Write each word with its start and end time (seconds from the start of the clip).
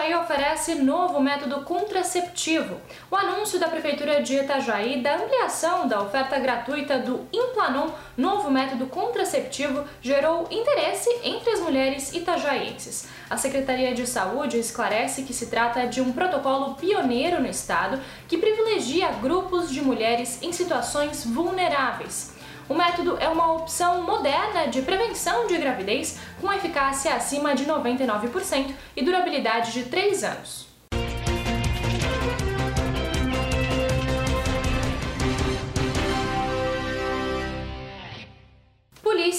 Itajaí 0.00 0.14
oferece 0.14 0.74
novo 0.76 1.20
método 1.20 1.60
contraceptivo. 1.60 2.80
O 3.10 3.16
anúncio 3.16 3.58
da 3.58 3.68
Prefeitura 3.68 4.22
de 4.22 4.34
Itajaí 4.34 5.02
da 5.02 5.16
ampliação 5.16 5.86
da 5.86 6.00
oferta 6.00 6.38
gratuita 6.38 6.98
do 6.98 7.26
Implanon, 7.30 7.90
novo 8.16 8.50
método 8.50 8.86
contraceptivo, 8.86 9.84
gerou 10.00 10.48
interesse 10.50 11.10
entre 11.22 11.50
as 11.50 11.60
mulheres 11.60 12.14
itajaienses. 12.14 13.08
A 13.28 13.36
Secretaria 13.36 13.94
de 13.94 14.06
Saúde 14.06 14.58
esclarece 14.58 15.22
que 15.22 15.34
se 15.34 15.46
trata 15.46 15.86
de 15.86 16.00
um 16.00 16.12
protocolo 16.12 16.74
pioneiro 16.76 17.40
no 17.40 17.48
estado 17.48 18.00
que 18.26 18.38
privilegia 18.38 19.10
grupos 19.20 19.70
de 19.70 19.82
mulheres 19.82 20.38
em 20.42 20.50
situações 20.50 21.26
vulneráveis. 21.26 22.39
O 22.70 22.74
método 22.74 23.18
é 23.18 23.28
uma 23.28 23.52
opção 23.52 24.04
moderna 24.04 24.68
de 24.68 24.80
prevenção 24.82 25.48
de 25.48 25.58
gravidez 25.58 26.20
com 26.40 26.52
eficácia 26.52 27.12
acima 27.12 27.52
de 27.52 27.66
99% 27.66 28.72
e 28.94 29.02
durabilidade 29.02 29.72
de 29.72 29.86
3 29.86 30.22
anos. 30.22 30.69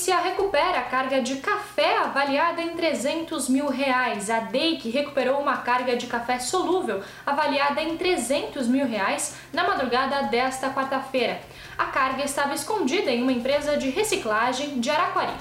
Polícia 0.02 0.20
recupera 0.20 0.80
a 0.80 0.84
carga 0.86 1.22
de 1.22 1.36
café 1.36 2.00
avaliada 2.00 2.60
em 2.60 2.70
300 2.70 3.48
mil 3.48 3.68
reais. 3.68 4.32
A 4.32 4.40
DEIC 4.40 4.90
recuperou 4.90 5.40
uma 5.40 5.58
carga 5.58 5.96
de 5.96 6.08
café 6.08 6.40
solúvel 6.40 7.04
avaliada 7.24 7.84
em 7.84 7.96
300 7.96 8.68
mil 8.68 8.88
reais 8.88 9.36
na 9.54 9.64
madrugada 9.64 10.24
desta 10.24 10.72
quarta-feira. 10.72 11.40
A 11.78 11.86
carga 11.86 12.24
estava 12.24 12.56
escondida 12.56 13.12
em 13.12 13.22
uma 13.22 13.32
empresa 13.32 13.78
de 13.78 13.92
reciclagem 13.92 14.80
de 14.80 14.90
Araquari. 14.90 15.36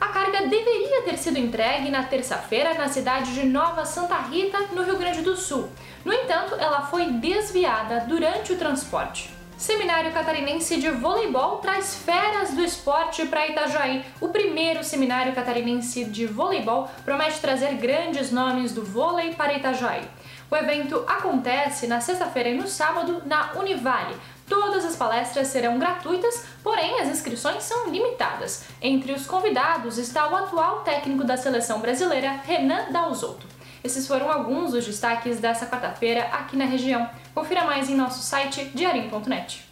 A 0.00 0.06
carga 0.06 0.46
deveria 0.46 1.02
ter 1.02 1.18
sido 1.18 1.40
entregue 1.40 1.90
na 1.90 2.04
terça-feira 2.04 2.74
na 2.74 2.86
cidade 2.86 3.34
de 3.34 3.44
Nova 3.44 3.84
Santa 3.84 4.18
Rita, 4.18 4.68
no 4.72 4.84
Rio 4.84 4.98
Grande 4.98 5.22
do 5.22 5.36
Sul. 5.36 5.68
No 6.04 6.12
entanto, 6.12 6.54
ela 6.60 6.82
foi 6.82 7.06
desviada 7.06 8.04
durante 8.06 8.52
o 8.52 8.56
transporte. 8.56 9.35
Seminário 9.56 10.12
Catarinense 10.12 10.76
de 10.76 10.90
Voleibol 10.90 11.56
traz 11.58 11.94
feras 11.94 12.52
do 12.52 12.62
esporte 12.62 13.24
para 13.24 13.48
Itajaí. 13.48 14.04
O 14.20 14.28
primeiro 14.28 14.84
seminário 14.84 15.34
catarinense 15.34 16.04
de 16.04 16.26
voleibol 16.26 16.90
promete 17.06 17.40
trazer 17.40 17.74
grandes 17.76 18.30
nomes 18.30 18.72
do 18.72 18.84
vôlei 18.84 19.34
para 19.34 19.54
Itajaí. 19.54 20.06
O 20.50 20.56
evento 20.56 21.02
acontece 21.08 21.86
na 21.86 22.02
sexta-feira 22.02 22.50
e 22.50 22.54
no 22.54 22.68
sábado 22.68 23.22
na 23.24 23.54
Univale. 23.54 24.14
Todas 24.46 24.84
as 24.84 24.94
palestras 24.94 25.48
serão 25.48 25.78
gratuitas, 25.78 26.44
porém 26.62 27.00
as 27.00 27.08
inscrições 27.08 27.62
são 27.62 27.88
limitadas. 27.88 28.64
Entre 28.82 29.12
os 29.12 29.26
convidados 29.26 29.96
está 29.96 30.30
o 30.30 30.36
atual 30.36 30.80
técnico 30.80 31.24
da 31.24 31.38
seleção 31.38 31.80
brasileira, 31.80 32.42
Renan 32.44 32.92
Dalzotto. 32.92 33.55
Esses 33.86 34.04
foram 34.04 34.28
alguns 34.28 34.72
dos 34.72 34.84
destaques 34.84 35.38
dessa 35.38 35.64
quarta-feira 35.64 36.24
aqui 36.32 36.56
na 36.56 36.64
região. 36.64 37.08
Confira 37.32 37.64
mais 37.64 37.88
em 37.88 37.94
nosso 37.94 38.20
site 38.20 38.64
diarim.net. 38.74 39.65